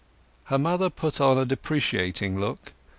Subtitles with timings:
[0.45, 2.73] Her mother put on a deprecating look.